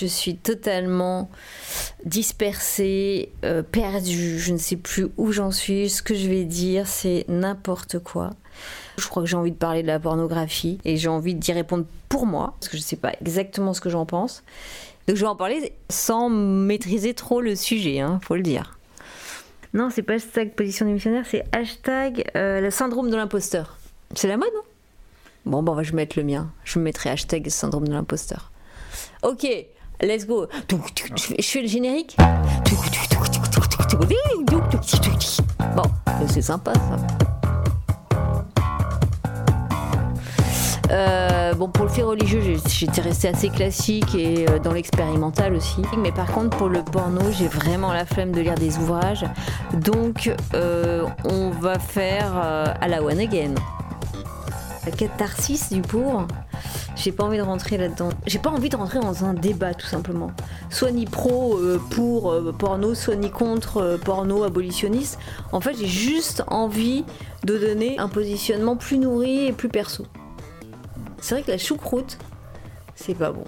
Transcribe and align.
Je 0.00 0.06
suis 0.06 0.36
totalement 0.36 1.28
dispersée, 2.04 3.32
euh, 3.44 3.62
perdue, 3.62 4.38
je 4.38 4.52
ne 4.52 4.58
sais 4.58 4.76
plus 4.76 5.08
où 5.16 5.32
j'en 5.32 5.50
suis, 5.50 5.90
ce 5.90 6.02
que 6.02 6.14
je 6.14 6.28
vais 6.28 6.44
dire, 6.44 6.86
c'est 6.86 7.24
n'importe 7.28 7.98
quoi. 7.98 8.30
Je 8.96 9.08
crois 9.08 9.22
que 9.24 9.28
j'ai 9.28 9.36
envie 9.36 9.50
de 9.50 9.56
parler 9.56 9.82
de 9.82 9.88
la 9.88 9.98
pornographie 9.98 10.78
et 10.84 10.96
j'ai 10.96 11.08
envie 11.08 11.34
d'y 11.34 11.52
répondre 11.52 11.84
pour 12.08 12.26
moi, 12.26 12.54
parce 12.60 12.68
que 12.70 12.76
je 12.76 12.82
ne 12.82 12.86
sais 12.86 12.96
pas 12.96 13.12
exactement 13.20 13.74
ce 13.74 13.80
que 13.80 13.90
j'en 13.90 14.06
pense. 14.06 14.44
Donc 15.08 15.16
je 15.16 15.22
vais 15.22 15.28
en 15.28 15.36
parler 15.36 15.72
sans 15.88 16.28
maîtriser 16.28 17.14
trop 17.14 17.40
le 17.40 17.56
sujet, 17.56 17.98
hein, 17.98 18.20
faut 18.22 18.36
le 18.36 18.42
dire. 18.42 18.78
Non, 19.74 19.90
c'est 19.90 20.02
pas 20.02 20.14
hashtag 20.14 20.54
position 20.54 20.86
démissionnaire, 20.86 21.24
c'est 21.28 21.44
hashtag 21.52 22.30
euh, 22.36 22.70
syndrome 22.70 23.10
de 23.10 23.16
l'imposteur. 23.16 23.78
C'est 24.14 24.28
la 24.28 24.36
mode, 24.36 24.50
non? 24.54 24.62
Bon, 25.44 25.62
bon, 25.62 25.82
je 25.82 25.90
vais 25.90 25.96
mettre 25.96 26.18
le 26.18 26.24
mien. 26.24 26.50
Je 26.64 26.78
me 26.78 26.84
mettrai 26.84 27.10
hashtag 27.10 27.48
syndrome 27.48 27.88
de 27.88 27.92
l'imposteur. 27.92 28.52
Ok, 29.22 29.46
let's 30.02 30.26
go. 30.26 30.46
Je 31.38 31.42
fais 31.42 31.62
le 31.62 31.68
générique 31.68 32.16
Bon, 35.74 35.82
c'est 36.28 36.42
sympa 36.42 36.72
ça. 36.74 37.28
Euh, 40.90 41.52
bon, 41.54 41.68
pour 41.68 41.84
le 41.84 41.90
fait 41.90 42.02
religieux, 42.02 42.40
j'étais 42.66 43.00
restée 43.00 43.28
assez 43.28 43.50
classique 43.50 44.14
et 44.14 44.48
euh, 44.48 44.58
dans 44.58 44.72
l'expérimental 44.72 45.54
aussi. 45.54 45.82
Mais 45.98 46.12
par 46.12 46.30
contre, 46.32 46.56
pour 46.56 46.68
le 46.68 46.82
porno, 46.82 47.20
j'ai 47.32 47.48
vraiment 47.48 47.92
la 47.92 48.06
flemme 48.06 48.32
de 48.32 48.40
lire 48.40 48.54
des 48.54 48.78
ouvrages. 48.78 49.26
Donc, 49.74 50.32
euh, 50.54 51.04
on 51.24 51.50
va 51.50 51.78
faire 51.78 52.36
à 52.36 52.88
la 52.88 53.02
one 53.02 53.20
again. 53.20 53.54
La 54.86 54.92
catharsis 54.92 55.70
du 55.70 55.82
pour. 55.82 56.26
J'ai 56.98 57.12
pas 57.12 57.22
envie 57.22 57.38
de 57.38 57.42
rentrer 57.42 57.78
là-dedans. 57.78 58.08
J'ai 58.26 58.40
pas 58.40 58.50
envie 58.50 58.68
de 58.68 58.76
rentrer 58.76 58.98
dans 58.98 59.24
un 59.24 59.32
débat 59.32 59.72
tout 59.72 59.86
simplement. 59.86 60.32
Soit 60.68 60.90
ni 60.90 61.04
pro 61.04 61.56
pour 61.90 62.34
porno, 62.58 62.92
soit 62.94 63.14
ni 63.14 63.30
contre 63.30 64.00
porno 64.04 64.42
abolitionniste. 64.42 65.16
En 65.52 65.60
fait, 65.60 65.76
j'ai 65.78 65.86
juste 65.86 66.42
envie 66.48 67.04
de 67.44 67.56
donner 67.56 68.00
un 68.00 68.08
positionnement 68.08 68.76
plus 68.76 68.98
nourri 68.98 69.46
et 69.46 69.52
plus 69.52 69.68
perso. 69.68 70.06
C'est 71.20 71.36
vrai 71.36 71.44
que 71.44 71.52
la 71.52 71.58
choucroute, 71.58 72.18
c'est 72.96 73.14
pas 73.14 73.30
bon. 73.30 73.44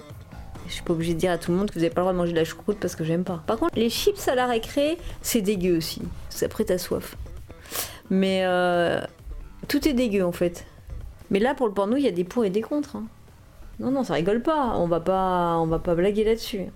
Je 0.67 0.73
suis 0.73 0.83
pas 0.83 0.93
obligée 0.93 1.13
de 1.13 1.19
dire 1.19 1.31
à 1.31 1.37
tout 1.37 1.51
le 1.51 1.57
monde 1.57 1.69
que 1.69 1.73
vous 1.73 1.81
n'avez 1.81 1.93
pas 1.93 1.99
le 1.99 2.05
droit 2.05 2.13
de 2.13 2.17
manger 2.17 2.31
de 2.31 2.37
la 2.37 2.45
choucroute 2.45 2.77
parce 2.79 2.95
que 2.95 3.03
j'aime 3.03 3.25
pas. 3.25 3.43
Par 3.45 3.57
contre, 3.57 3.75
les 3.75 3.89
chips 3.89 4.29
à 4.29 4.35
la 4.35 4.47
récré, 4.47 4.97
c'est 5.21 5.41
dégueu 5.41 5.75
aussi. 5.75 6.01
Ça 6.29 6.47
prête 6.47 6.71
à 6.71 6.77
soif. 6.77 7.17
Mais 8.09 8.43
euh, 8.45 9.01
tout 9.67 9.85
est 9.89 9.93
dégueu 9.93 10.23
en 10.23 10.31
fait. 10.31 10.65
Mais 11.29 11.39
là, 11.39 11.53
pour 11.53 11.67
le 11.67 11.73
porno, 11.73 11.97
il 11.97 12.03
y 12.03 12.07
a 12.07 12.11
des 12.11 12.23
pour 12.23 12.45
et 12.45 12.49
des 12.49 12.61
contre. 12.61 12.95
Hein. 12.95 13.03
Non, 13.81 13.91
non, 13.91 14.03
ça 14.03 14.13
rigole 14.13 14.41
pas. 14.41 14.75
On 14.77 14.87
va 14.87 14.99
pas, 14.99 15.57
on 15.57 15.65
va 15.65 15.79
pas 15.79 15.95
blaguer 15.95 16.23
là-dessus. 16.23 16.67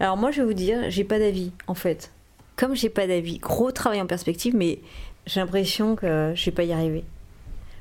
Alors 0.00 0.16
moi, 0.16 0.30
je 0.30 0.40
vais 0.40 0.46
vous 0.46 0.54
dire, 0.54 0.90
j'ai 0.90 1.04
pas 1.04 1.18
d'avis 1.18 1.52
en 1.66 1.74
fait. 1.74 2.10
Comme 2.56 2.74
j'ai 2.74 2.88
pas 2.88 3.06
d'avis, 3.06 3.38
gros 3.38 3.70
travail 3.70 4.00
en 4.00 4.06
perspective, 4.06 4.56
mais 4.56 4.80
j'ai 5.26 5.40
l'impression 5.40 5.94
que 5.94 6.32
je 6.34 6.44
vais 6.46 6.52
pas 6.52 6.64
y 6.64 6.72
arriver. 6.72 7.04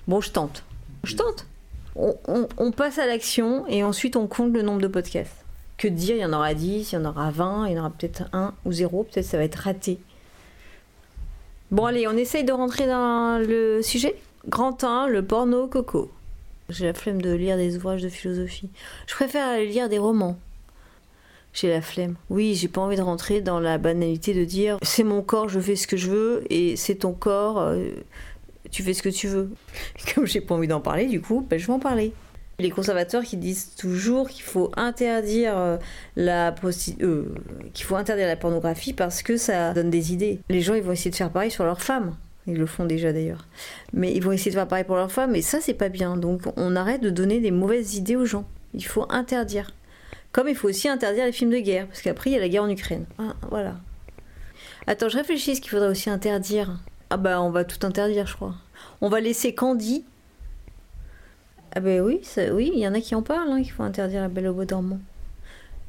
Bon, 0.08 0.22
je 0.22 0.32
tente. 0.32 0.64
Je 1.04 1.16
tente 1.16 1.48
on, 1.96 2.72
passe 2.72 3.00
à 3.00 3.06
l'action 3.06 3.66
et 3.68 3.84
ensuite 3.84 4.16
on 4.16 4.28
compte 4.28 4.54
le 4.54 4.62
nombre 4.62 4.82
de 4.82 4.88
podcasts. 4.88 5.46
Que 5.78 5.88
dire, 5.88 6.16
il 6.16 6.22
y 6.22 6.26
en 6.26 6.34
aura 6.34 6.54
10, 6.54 6.92
il 6.92 6.96
y 6.96 6.98
en 6.98 7.06
aura 7.06 7.32
20, 7.32 7.68
il 7.68 7.74
y 7.74 7.76
en 7.78 7.82
aura 7.82 7.90
peut-être 7.90 8.24
1 8.34 8.54
ou 8.66 8.72
0, 8.72 9.04
peut-être 9.04 9.26
ça 9.26 9.38
va 9.38 9.44
être 9.44 9.56
raté. 9.56 10.00
Bon 11.72 11.86
allez, 11.86 12.08
on 12.08 12.16
essaye 12.16 12.44
de 12.44 12.54
rentrer 12.54 12.88
dans 12.88 13.42
le 13.46 13.82
sujet. 13.82 14.16
Grand 14.48 14.84
1, 14.84 15.08
le 15.08 15.26
porno 15.26 15.68
coco. 15.68 16.12
J'ai 16.70 16.86
la 16.86 16.94
flemme 16.94 17.22
de 17.22 17.32
lire 17.34 17.58
des 17.58 17.78
ouvrages 17.78 18.02
de 18.02 18.10
philosophie. 18.10 18.70
Je 19.08 19.14
préfère 19.14 19.60
lire 19.60 19.88
des 19.88 20.00
romans. 20.00 20.38
J'ai 21.54 21.70
la 21.70 21.82
flemme. 21.82 22.16
Oui, 22.30 22.56
j'ai 22.56 22.68
pas 22.68 22.82
envie 22.82 22.98
de 22.98 23.02
rentrer 23.02 23.40
dans 23.42 23.60
la 23.60 23.78
banalité 23.78 24.34
de 24.34 24.44
dire 24.44 24.78
c'est 24.82 25.04
mon 25.04 25.22
corps, 25.22 25.48
je 25.48 25.60
fais 25.60 25.78
ce 25.78 25.88
que 25.88 25.96
je 25.96 26.10
veux 26.10 26.44
et 26.50 26.76
c'est 26.76 26.96
ton 26.96 27.14
corps, 27.14 27.60
euh, 27.60 27.92
tu 28.72 28.84
fais 28.84 28.94
ce 28.94 29.02
que 29.02 29.10
tu 29.10 29.28
veux. 29.28 29.50
Comme 30.16 30.26
j'ai 30.26 30.42
pas 30.42 30.56
envie 30.56 30.68
d'en 30.68 30.82
parler, 30.82 31.06
du 31.06 31.22
coup, 31.22 31.46
ben, 31.50 31.58
je 31.58 31.68
vais 31.68 31.74
en 31.74 31.80
parler. 31.80 32.12
Les 32.60 32.70
conservateurs 32.70 33.24
qui 33.24 33.38
disent 33.38 33.76
toujours 33.76 34.30
qu'il 34.30 34.44
faut 34.44 34.72
interdire 34.76 35.58
euh, 35.58 35.78
la 36.16 36.56
euh, 37.02 37.26
qu'il 37.74 37.86
faut 37.86 37.96
interdire 37.96 38.28
la 38.28 38.38
pornographie 38.38 38.94
parce 38.94 39.24
que 39.24 39.38
ça 39.38 39.74
donne 39.74 39.90
des 39.90 40.14
idées. 40.14 40.40
Les 40.50 40.62
gens 40.62 40.74
ils 40.74 40.84
vont 40.84 40.94
essayer 40.94 41.12
de 41.12 41.16
faire 41.16 41.32
pareil 41.32 41.52
sur 41.52 41.64
leurs 41.64 41.82
femmes. 41.82 42.16
Ils 42.48 42.58
le 42.58 42.66
font 42.66 42.86
déjà 42.86 43.12
d'ailleurs. 43.12 43.46
Mais 43.94 44.14
ils 44.14 44.22
vont 44.22 44.32
essayer 44.32 44.52
de 44.52 44.56
faire 44.56 44.68
pareil 44.68 44.84
pour 44.84 44.96
leurs 44.96 45.12
femmes 45.12 45.36
et 45.36 45.42
ça 45.42 45.62
c'est 45.62 45.74
pas 45.74 45.90
bien. 45.90 46.18
Donc 46.18 46.42
on 46.58 46.76
arrête 46.76 47.02
de 47.02 47.10
donner 47.10 47.40
des 47.40 47.52
mauvaises 47.52 47.96
idées 47.96 48.16
aux 48.16 48.26
gens. 48.26 48.46
Il 48.74 48.86
faut 48.86 49.06
interdire. 49.10 49.72
Comme 50.32 50.48
il 50.48 50.56
faut 50.56 50.70
aussi 50.70 50.88
interdire 50.88 51.26
les 51.26 51.32
films 51.32 51.52
de 51.52 51.60
guerre 51.60 51.88
parce 51.88 52.02
qu'après 52.02 52.30
il 52.30 52.34
y 52.34 52.38
a 52.38 52.40
la 52.40 52.50
guerre 52.50 52.64
en 52.64 52.70
Ukraine. 52.70 53.06
Ah, 53.18 53.34
voilà. 53.50 53.76
Attends, 54.88 55.10
je 55.10 55.18
réfléchis 55.18 55.56
ce 55.56 55.62
qu'il 55.62 55.72
faudrait 55.72 55.90
aussi 55.90 56.10
interdire. 56.10 56.80
Ah 57.10 57.18
bah 57.18 57.42
on 57.42 57.50
va 57.50 57.64
tout 57.64 57.86
interdire, 57.86 58.28
je 58.28 58.36
crois. 58.36 58.56
On 59.02 59.10
va 59.10 59.20
laisser 59.20 59.56
Candy. 59.56 60.06
Ah 61.74 61.80
ben 61.80 62.02
oui, 62.02 62.22
oui, 62.54 62.72
il 62.74 62.80
y 62.80 62.88
en 62.88 62.94
a 62.94 63.02
qui 63.02 63.16
en 63.16 63.22
parlent, 63.22 63.52
hein, 63.52 63.62
qu'il 63.62 63.72
faut 63.72 63.84
interdire 63.84 64.22
la 64.22 64.30
belle 64.30 64.48
au 64.48 64.54
beau 64.54 64.66
dormant. 64.66 65.00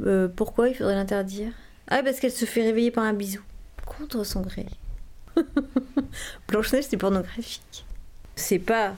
Euh, 0.05 0.29
pourquoi 0.29 0.69
il 0.69 0.75
faudrait 0.75 0.95
l'interdire? 0.95 1.53
Ah 1.89 2.03
parce 2.03 2.19
qu'elle 2.19 2.33
se 2.33 2.45
fait 2.45 2.63
réveiller 2.63 2.91
par 2.91 3.05
un 3.05 3.13
bisou. 3.13 3.41
Contre 3.85 4.25
son 4.25 4.41
gré. 4.41 4.67
Blanche-Neige, 6.49 6.85
c'est 6.89 6.97
pornographique. 6.97 7.85
C'est 8.37 8.59
pas 8.59 8.95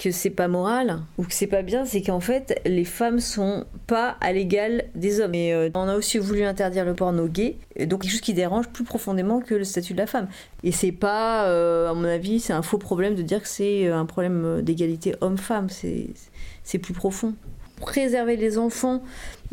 que 0.00 0.10
c'est 0.10 0.30
pas 0.30 0.48
moral 0.48 1.00
ou 1.18 1.24
que 1.24 1.34
c'est 1.34 1.46
pas 1.46 1.60
bien, 1.60 1.84
c'est 1.84 2.00
qu'en 2.00 2.20
fait 2.20 2.58
les 2.64 2.86
femmes 2.86 3.20
sont 3.20 3.66
pas 3.86 4.16
à 4.22 4.32
l'égal 4.32 4.84
des 4.94 5.20
hommes. 5.20 5.34
Et 5.34 5.52
euh, 5.52 5.68
on 5.74 5.88
a 5.88 5.94
aussi 5.94 6.16
voulu 6.16 6.42
interdire 6.42 6.86
le 6.86 6.94
porno 6.94 7.26
gay, 7.26 7.56
donc 7.80 8.02
quelque 8.02 8.12
chose 8.12 8.22
qui 8.22 8.32
dérange 8.32 8.68
plus 8.68 8.84
profondément 8.84 9.40
que 9.40 9.54
le 9.54 9.64
statut 9.64 9.92
de 9.92 9.98
la 9.98 10.06
femme. 10.06 10.28
Et 10.62 10.72
c'est 10.72 10.92
pas, 10.92 11.48
euh, 11.48 11.90
à 11.90 11.94
mon 11.94 12.04
avis, 12.04 12.40
c'est 12.40 12.54
un 12.54 12.62
faux 12.62 12.78
problème 12.78 13.14
de 13.14 13.20
dire 13.20 13.42
que 13.42 13.48
c'est 13.48 13.86
euh, 13.86 13.98
un 13.98 14.06
problème 14.06 14.62
d'égalité 14.62 15.14
homme-femme. 15.20 15.68
C'est 15.68 16.78
plus 16.78 16.94
profond. 16.94 17.34
Préserver 17.80 18.36
les 18.36 18.58
enfants, 18.58 19.02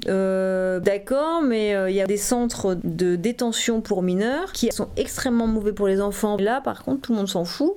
d'accord, 0.06 1.42
mais 1.42 1.72
il 1.90 1.96
y 1.96 2.02
a 2.02 2.06
des 2.06 2.18
centres 2.18 2.78
de 2.84 3.16
détention 3.16 3.82
pour 3.82 4.04
mineurs 4.04 4.52
qui 4.52 4.72
sont 4.72 4.90
extrêmement 4.98 5.48
mauvais 5.48 5.74
pour 5.74 5.88
les 5.88 6.02
enfants. 6.02 6.38
Là, 6.38 6.62
par 6.62 6.84
contre, 6.84 7.02
tout 7.02 7.14
le 7.14 7.18
monde 7.18 7.30
s'en 7.30 7.46
fout. 7.46 7.74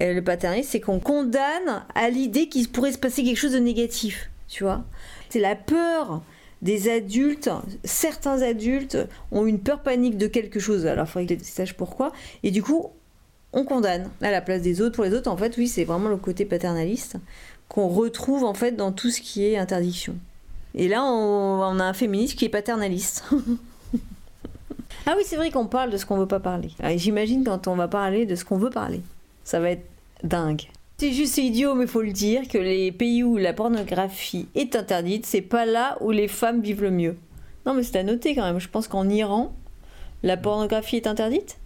Et 0.00 0.14
le 0.14 0.22
paternisme, 0.22 0.68
c'est 0.70 0.80
qu'on 0.80 1.00
condamne 1.00 1.84
à 1.94 2.08
l'idée 2.08 2.48
qu'il 2.48 2.68
pourrait 2.68 2.92
se 2.92 2.98
passer 2.98 3.24
quelque 3.24 3.38
chose 3.38 3.52
de 3.52 3.58
négatif, 3.58 4.30
tu 4.48 4.64
vois. 4.64 4.84
C'est 5.28 5.40
la 5.40 5.54
peur 5.54 6.22
des 6.60 6.88
adultes, 6.88 7.50
certains 7.82 8.42
adultes 8.42 8.98
ont 9.32 9.46
une 9.46 9.58
peur 9.58 9.82
panique 9.82 10.16
de 10.16 10.28
quelque 10.28 10.60
chose, 10.60 10.86
alors 10.86 11.06
il 11.06 11.10
faudrait 11.10 11.36
qu'ils 11.36 11.44
sachent 11.44 11.76
pourquoi, 11.76 12.12
et 12.44 12.52
du 12.52 12.62
coup, 12.62 12.90
on 13.52 13.64
condamne 13.64 14.08
à 14.20 14.30
la 14.30 14.40
place 14.40 14.62
des 14.62 14.80
autres. 14.80 14.94
Pour 14.94 15.04
les 15.04 15.14
autres, 15.14 15.30
en 15.30 15.36
fait, 15.36 15.56
oui, 15.56 15.66
c'est 15.66 15.84
vraiment 15.84 16.08
le 16.08 16.16
côté 16.16 16.44
paternaliste 16.44 17.16
qu'on 17.72 17.88
retrouve 17.88 18.44
en 18.44 18.52
fait 18.52 18.72
dans 18.72 18.92
tout 18.92 19.10
ce 19.10 19.22
qui 19.22 19.46
est 19.46 19.56
interdiction. 19.56 20.14
Et 20.74 20.88
là, 20.88 21.02
on, 21.02 21.62
on 21.62 21.80
a 21.80 21.84
un 21.84 21.94
féministe 21.94 22.38
qui 22.38 22.44
est 22.44 22.50
paternaliste. 22.50 23.24
ah 25.06 25.14
oui, 25.16 25.22
c'est 25.24 25.36
vrai 25.36 25.50
qu'on 25.50 25.66
parle 25.66 25.90
de 25.90 25.96
ce 25.96 26.04
qu'on 26.04 26.18
veut 26.18 26.28
pas 26.28 26.38
parler. 26.38 26.68
Ah, 26.82 26.94
j'imagine 26.94 27.44
quand 27.44 27.68
on 27.68 27.74
va 27.74 27.88
parler 27.88 28.26
de 28.26 28.34
ce 28.34 28.44
qu'on 28.44 28.58
veut 28.58 28.68
parler. 28.68 29.00
Ça 29.42 29.58
va 29.58 29.70
être 29.70 29.86
dingue. 30.22 30.68
C'est 30.98 31.12
juste 31.12 31.38
idiot, 31.38 31.74
mais 31.74 31.86
faut 31.86 32.02
le 32.02 32.12
dire, 32.12 32.46
que 32.46 32.58
les 32.58 32.92
pays 32.92 33.24
où 33.24 33.38
la 33.38 33.54
pornographie 33.54 34.48
est 34.54 34.76
interdite, 34.76 35.24
c'est 35.24 35.40
pas 35.40 35.64
là 35.64 35.96
où 36.02 36.10
les 36.10 36.28
femmes 36.28 36.60
vivent 36.60 36.82
le 36.82 36.90
mieux. 36.90 37.16
Non, 37.64 37.72
mais 37.72 37.84
c'est 37.84 37.96
à 37.96 38.02
noter 38.02 38.34
quand 38.34 38.44
même. 38.44 38.60
Je 38.60 38.68
pense 38.68 38.86
qu'en 38.86 39.08
Iran, 39.08 39.54
la 40.22 40.36
pornographie 40.36 40.96
est 40.96 41.06
interdite. 41.06 41.56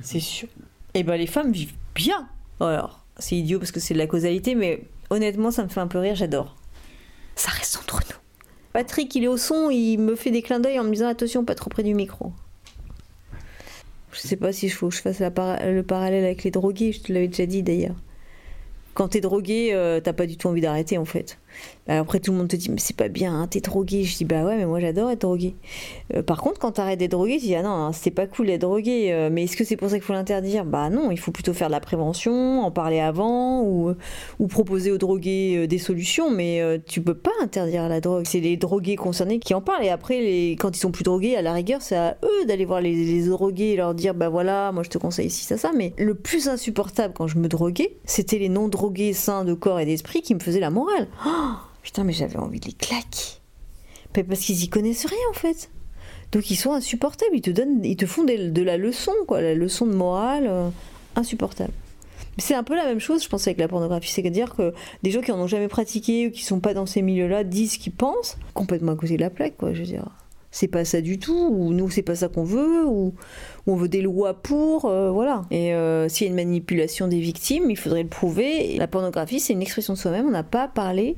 C'est 0.00 0.20
sûr. 0.20 0.48
Et 0.94 1.00
eh 1.00 1.02
ben 1.02 1.16
les 1.16 1.26
femmes 1.26 1.52
vivent 1.52 1.74
bien. 1.94 2.26
Alors, 2.58 3.04
c'est 3.18 3.36
idiot 3.36 3.58
parce 3.58 3.70
que 3.70 3.80
c'est 3.80 3.94
de 3.94 3.98
la 3.98 4.06
causalité, 4.06 4.54
mais 4.54 4.82
honnêtement, 5.10 5.50
ça 5.50 5.64
me 5.64 5.68
fait 5.68 5.80
un 5.80 5.86
peu 5.86 5.98
rire, 5.98 6.14
j'adore. 6.14 6.56
Ça 7.34 7.50
reste 7.50 7.76
entre 7.76 8.00
nous. 8.08 8.16
Patrick, 8.72 9.14
il 9.14 9.24
est 9.24 9.28
au 9.28 9.36
son, 9.36 9.68
il 9.70 9.98
me 9.98 10.14
fait 10.14 10.30
des 10.30 10.42
clins 10.42 10.60
d'œil 10.60 10.78
en 10.78 10.84
me 10.84 10.92
disant 10.92 11.08
attention, 11.08 11.44
pas 11.44 11.54
trop 11.54 11.70
près 11.70 11.82
du 11.82 11.94
micro. 11.94 12.32
Je 14.12 14.20
sais 14.20 14.36
pas 14.36 14.52
si 14.52 14.68
je 14.68 14.76
faut 14.76 14.88
que 14.88 14.94
je 14.94 15.00
fasse 15.00 15.20
le 15.20 15.80
parallèle 15.82 16.24
avec 16.24 16.44
les 16.44 16.50
drogués, 16.50 16.92
je 16.92 17.00
te 17.00 17.12
l'avais 17.12 17.28
déjà 17.28 17.46
dit 17.46 17.62
d'ailleurs. 17.62 17.96
Quand 18.94 19.08
t'es 19.08 19.20
drogué, 19.20 19.70
euh, 19.72 20.00
t'as 20.00 20.12
pas 20.12 20.26
du 20.26 20.36
tout 20.36 20.48
envie 20.48 20.60
d'arrêter 20.60 20.98
en 20.98 21.04
fait. 21.04 21.38
Bah, 21.90 21.98
après, 21.98 22.20
tout 22.20 22.30
le 22.30 22.38
monde 22.38 22.46
te 22.46 22.54
dit, 22.54 22.70
mais 22.70 22.78
c'est 22.78 22.94
pas 22.94 23.08
bien, 23.08 23.34
hein, 23.34 23.48
t'es 23.48 23.60
drogué. 23.60 24.04
Je 24.04 24.16
dis, 24.16 24.24
bah 24.24 24.44
ouais, 24.44 24.56
mais 24.56 24.64
moi 24.64 24.78
j'adore 24.78 25.10
être 25.10 25.22
drogué. 25.22 25.56
Euh, 26.14 26.22
par 26.22 26.40
contre, 26.40 26.60
quand 26.60 26.70
t'arrêtes 26.70 27.00
d'être 27.00 27.10
drogué, 27.10 27.38
tu 27.38 27.46
dis, 27.46 27.54
ah 27.56 27.62
non, 27.62 27.70
hein, 27.70 27.92
c'est 27.92 28.12
pas 28.12 28.28
cool 28.28 28.46
d'être 28.46 28.60
drogué. 28.60 29.08
Euh, 29.10 29.28
mais 29.32 29.42
est-ce 29.42 29.56
que 29.56 29.64
c'est 29.64 29.74
pour 29.74 29.90
ça 29.90 29.96
qu'il 29.96 30.04
faut 30.04 30.12
l'interdire? 30.12 30.64
Bah 30.64 30.88
non, 30.88 31.10
il 31.10 31.18
faut 31.18 31.32
plutôt 31.32 31.52
faire 31.52 31.66
de 31.66 31.72
la 31.72 31.80
prévention, 31.80 32.62
en 32.62 32.70
parler 32.70 33.00
avant, 33.00 33.64
ou, 33.64 33.96
proposer 34.48 34.92
aux 34.92 34.98
drogués 34.98 35.56
euh, 35.56 35.66
des 35.66 35.78
solutions. 35.78 36.30
Mais 36.30 36.62
tu 36.86 37.00
peux 37.00 37.14
pas 37.14 37.32
interdire 37.42 37.88
la 37.88 38.00
drogue. 38.00 38.22
C'est 38.24 38.38
les 38.38 38.56
drogués 38.56 38.94
concernés 38.94 39.40
qui 39.40 39.52
en 39.52 39.60
parlent. 39.60 39.84
Et 39.84 39.90
après, 39.90 40.50
quand 40.60 40.76
ils 40.76 40.80
sont 40.80 40.92
plus 40.92 41.02
drogués, 41.02 41.34
à 41.34 41.42
la 41.42 41.52
rigueur, 41.52 41.82
c'est 41.82 41.96
à 41.96 42.16
eux 42.22 42.46
d'aller 42.46 42.66
voir 42.66 42.80
les, 42.80 42.94
les 42.94 43.26
drogués 43.26 43.70
et 43.70 43.76
leur 43.76 43.94
dire, 43.96 44.14
bah 44.14 44.28
voilà, 44.28 44.70
moi 44.70 44.84
je 44.84 44.90
te 44.90 44.98
conseille 44.98 45.30
ci, 45.30 45.44
ça, 45.44 45.56
ça. 45.56 45.72
Mais 45.76 45.92
le 45.98 46.14
plus 46.14 46.46
insupportable 46.46 47.14
quand 47.16 47.26
je 47.26 47.38
me 47.38 47.48
droguais, 47.48 47.96
c'était 48.04 48.38
les 48.38 48.48
non-drogués 48.48 49.12
sains 49.12 49.44
de 49.44 49.54
corps 49.54 49.80
et 49.80 49.86
d'esprit 49.86 50.22
qui 50.22 50.36
me 50.36 50.40
faisaient 50.40 50.60
la 50.60 50.70
morale. 50.70 51.08
Oh 51.26 51.30
Putain, 51.82 52.04
mais 52.04 52.12
j'avais 52.12 52.36
envie 52.36 52.60
de 52.60 52.66
les 52.66 52.72
claquer. 52.72 53.40
Parce 54.12 54.40
qu'ils 54.40 54.62
y 54.64 54.68
connaissent 54.68 55.06
rien 55.06 55.18
en 55.30 55.34
fait. 55.34 55.70
Donc 56.32 56.50
ils 56.50 56.56
sont 56.56 56.72
insupportables, 56.72 57.34
ils 57.34 57.42
te 57.42 57.50
donnent, 57.50 57.84
ils 57.84 57.96
te 57.96 58.06
font 58.06 58.24
de 58.24 58.62
la 58.62 58.76
leçon, 58.76 59.12
quoi, 59.26 59.40
la 59.40 59.54
leçon 59.54 59.86
de 59.86 59.94
morale 59.94 60.46
euh, 60.48 60.68
insupportable. 61.16 61.72
C'est 62.38 62.54
un 62.54 62.62
peu 62.62 62.76
la 62.76 62.84
même 62.84 63.00
chose, 63.00 63.22
je 63.22 63.28
pense, 63.28 63.46
avec 63.46 63.58
la 63.58 63.68
pornographie. 63.68 64.10
C'est-à-dire 64.10 64.54
que 64.54 64.72
des 65.02 65.10
gens 65.10 65.20
qui 65.20 65.32
en 65.32 65.38
ont 65.38 65.46
jamais 65.46 65.68
pratiqué 65.68 66.28
ou 66.28 66.30
qui 66.30 66.44
sont 66.44 66.60
pas 66.60 66.72
dans 66.72 66.86
ces 66.86 67.02
milieux-là 67.02 67.44
disent 67.44 67.72
ce 67.72 67.78
qu'ils 67.78 67.92
pensent, 67.92 68.38
complètement 68.54 68.92
à 68.92 68.96
côté 68.96 69.16
de 69.16 69.20
la 69.20 69.30
plaque, 69.30 69.56
quoi, 69.56 69.74
je 69.74 69.80
veux 69.80 69.86
dire. 69.86 70.06
C'est 70.52 70.68
pas 70.68 70.84
ça 70.84 71.00
du 71.00 71.18
tout, 71.18 71.48
ou 71.50 71.72
nous, 71.72 71.90
c'est 71.90 72.02
pas 72.02 72.14
ça 72.14 72.28
qu'on 72.28 72.44
veut, 72.44 72.86
ou, 72.86 73.14
on 73.66 73.76
veut 73.76 73.88
des 73.88 74.00
lois 74.00 74.34
pour, 74.34 74.86
euh, 74.86 75.10
voilà. 75.10 75.42
Et 75.50 75.74
euh, 75.74 76.08
s'il 76.08 76.26
y 76.26 76.28
a 76.28 76.30
une 76.30 76.36
manipulation 76.36 77.08
des 77.08 77.20
victimes, 77.20 77.70
il 77.70 77.76
faudrait 77.76 78.02
le 78.02 78.08
prouver. 78.08 78.76
la 78.76 78.88
pornographie, 78.88 79.38
c'est 79.38 79.52
une 79.52 79.62
expression 79.62 79.92
de 79.92 79.98
soi-même, 79.98 80.26
on 80.26 80.32
n'a 80.32 80.42
pas 80.42 80.66
parlé 80.66 81.16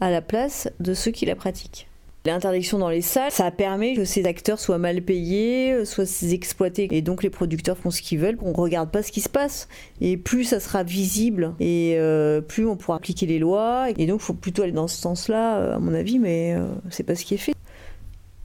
à 0.00 0.10
la 0.10 0.22
place 0.22 0.68
de 0.80 0.94
ceux 0.94 1.10
qui 1.10 1.26
la 1.26 1.36
pratiquent. 1.36 1.88
L'interdiction 2.26 2.78
dans 2.78 2.88
les 2.88 3.02
salles, 3.02 3.30
ça 3.30 3.52
permet 3.52 3.94
que 3.94 4.04
ces 4.04 4.24
acteurs 4.24 4.58
soient 4.58 4.78
mal 4.78 5.00
payés, 5.00 5.84
soient 5.84 6.04
exploités. 6.32 6.88
Et 6.90 7.00
donc 7.00 7.22
les 7.22 7.30
producteurs 7.30 7.78
font 7.78 7.92
ce 7.92 8.02
qu'ils 8.02 8.18
veulent, 8.18 8.36
on 8.42 8.52
regarde 8.52 8.90
pas 8.90 9.04
ce 9.04 9.12
qui 9.12 9.20
se 9.20 9.28
passe. 9.28 9.68
Et 10.00 10.16
plus 10.16 10.44
ça 10.44 10.58
sera 10.58 10.82
visible, 10.82 11.54
et 11.60 11.94
euh, 11.98 12.40
plus 12.40 12.66
on 12.66 12.76
pourra 12.76 12.96
appliquer 12.96 13.26
les 13.26 13.38
lois. 13.38 13.86
Et 13.96 14.06
donc 14.06 14.20
il 14.20 14.24
faut 14.24 14.34
plutôt 14.34 14.62
aller 14.62 14.72
dans 14.72 14.88
ce 14.88 14.96
sens-là, 14.96 15.58
euh, 15.58 15.76
à 15.76 15.78
mon 15.78 15.94
avis, 15.94 16.18
mais 16.18 16.54
euh, 16.54 16.66
c'est 16.90 17.04
pas 17.04 17.14
ce 17.14 17.24
qui 17.24 17.34
est 17.34 17.38
fait. 17.38 17.54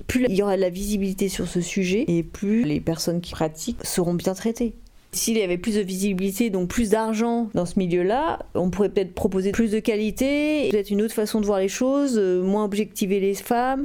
Plus 0.05 0.25
il 0.29 0.35
y 0.35 0.43
aura 0.43 0.57
de 0.57 0.61
la 0.61 0.69
visibilité 0.69 1.27
sur 1.27 1.47
ce 1.47 1.59
sujet, 1.59 2.05
et 2.07 2.21
plus 2.21 2.63
les 2.63 2.81
personnes 2.81 3.19
qui 3.19 3.31
pratiquent 3.31 3.83
seront 3.83 4.13
bien 4.13 4.35
traitées. 4.35 4.75
S'il 5.13 5.37
y 5.37 5.41
avait 5.41 5.57
plus 5.57 5.75
de 5.75 5.81
visibilité, 5.81 6.49
donc 6.49 6.69
plus 6.69 6.91
d'argent 6.91 7.49
dans 7.53 7.65
ce 7.65 7.77
milieu-là, 7.77 8.39
on 8.55 8.69
pourrait 8.69 8.87
peut-être 8.87 9.13
proposer 9.13 9.51
plus 9.51 9.69
de 9.69 9.79
qualité, 9.79 10.69
peut-être 10.71 10.89
une 10.89 11.01
autre 11.01 11.13
façon 11.13 11.41
de 11.41 11.45
voir 11.45 11.59
les 11.59 11.67
choses, 11.67 12.17
euh, 12.17 12.41
moins 12.41 12.63
objectiver 12.63 13.19
les 13.19 13.33
femmes. 13.33 13.83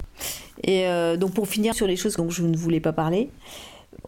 Et 0.63 0.87
euh, 0.87 1.17
donc 1.17 1.35
pour 1.35 1.49
finir 1.49 1.75
sur 1.75 1.89
les 1.89 1.97
choses 1.97 2.17
dont 2.17 2.31
je 2.31 2.43
ne 2.43 2.57
voulais 2.57 2.79
pas 2.79 2.93
parler, 2.93 3.31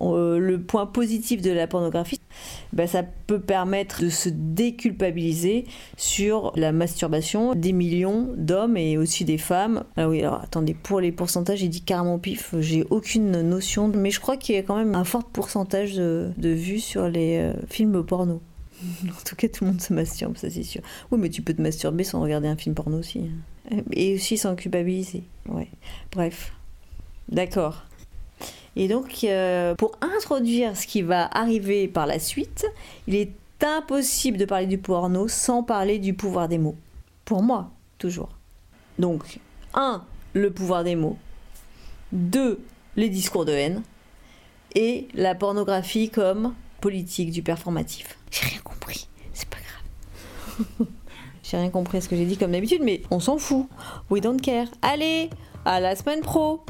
le 0.01 0.57
point 0.59 0.87
positif 0.87 1.43
de 1.43 1.51
la 1.51 1.67
pornographie, 1.67 2.21
bah, 2.73 2.87
ça 2.87 3.03
peut 3.03 3.41
permettre 3.41 4.03
de 4.03 4.09
se 4.09 4.29
déculpabiliser 4.29 5.65
sur 5.97 6.53
la 6.57 6.73
masturbation 6.73 7.55
des 7.55 7.73
millions 7.73 8.29
d'hommes 8.37 8.77
et 8.77 8.99
aussi 8.99 9.25
des 9.25 9.39
femmes. 9.39 9.85
Ah 9.97 10.09
oui, 10.09 10.21
alors 10.21 10.41
attendez, 10.43 10.75
pour 10.75 11.01
les 11.01 11.13
pourcentages, 11.13 11.59
j'ai 11.61 11.69
dit 11.69 11.83
carrément 11.83 12.19
pif, 12.19 12.55
j'ai 12.61 12.85
aucune 12.91 13.43
notion, 13.43 13.89
mais 13.89 14.11
je 14.11 14.21
crois 14.21 14.37
qu'il 14.37 14.55
y 14.55 14.59
a 14.59 14.63
quand 14.63 14.77
même 14.77 14.95
un 14.95 15.05
fort 15.05 15.25
pourcentage 15.25 15.95
de, 15.97 16.33
vues 16.39 16.81
sur 16.81 17.09
les 17.09 17.39
euh, 17.39 17.53
films 17.69 18.05
porno. 18.05 18.41
en 18.83 19.25
tout 19.25 19.37
cas, 19.37 19.49
tout 19.49 19.65
le 19.65 19.73
monde 19.73 19.81
se 19.81 19.93
masturbe, 19.93 20.37
ça 20.37 20.51
c'est 20.51 20.63
sûr. 20.63 20.83
Oui, 21.11 21.19
mais 21.21 21.31
tu 21.31 21.43
peux 21.43 21.55
te 21.55 21.63
masturber 21.63 22.05
sans 22.05 22.21
regarder 22.21 22.49
un 22.49 22.57
film 22.57 22.75
porno 22.75 22.99
aussi. 22.99 23.21
Hein. 23.21 23.83
Et 23.93 24.15
aussi 24.15 24.39
sans 24.39 24.55
culpabiliser. 24.55 25.25
Ouais. 25.49 25.69
Bref. 26.13 26.53
D'accord. 27.29 27.88
Et 28.77 28.89
donc, 28.89 29.25
euh, 29.25 29.75
pour 29.75 29.93
introduire 30.01 30.77
ce 30.77 30.87
qui 30.87 31.03
va 31.03 31.29
arriver 31.37 31.89
par 31.89 32.07
la 32.07 32.19
suite, 32.19 32.67
il 33.07 33.15
est 33.15 33.33
impossible 33.63 34.39
de 34.39 34.45
parler 34.45 34.67
du 34.67 34.79
porno 34.79 35.29
sans 35.29 35.63
parler 35.63 35.99
du 35.99 36.15
pouvoir 36.15 36.49
des 36.49 36.59
mots. 36.59 36.77
Pour 37.25 37.43
moi, 37.43 37.71
toujours. 37.99 38.31
Donc, 38.99 39.41
1. 39.75 40.05
Le 40.35 40.51
pouvoir 40.51 40.85
des 40.85 40.97
mots. 40.97 41.17
2. 42.13 42.61
Les 42.97 43.09
discours 43.09 43.45
de 43.45 43.53
haine. 43.53 43.83
Et 44.75 45.09
la 45.15 45.35
pornographie 45.35 46.11
comme 46.11 46.55
politique 46.81 47.31
du 47.31 47.43
performatif. 47.43 48.19
J'ai 48.31 48.47
rien 48.47 48.61
compris, 48.63 49.09
c'est 49.33 49.49
pas 49.49 49.57
grave. 49.59 50.89
j'ai 51.43 51.57
rien 51.57 51.71
compris 51.71 51.99
à 51.99 52.01
ce 52.01 52.09
que 52.09 52.17
j'ai 52.17 52.27
dit 52.27 52.37
comme 52.37 52.53
d'habitude, 52.53 52.83
mais 52.83 53.03
on 53.11 53.21
s'en 53.21 53.39
fout. 53.39 53.67
We 54.11 54.23
don't 54.23 54.41
care. 54.41 54.69
Allez, 54.83 55.31
à 55.65 55.81
la 55.81 55.97
semaine 55.97 56.21
pro 56.21 56.65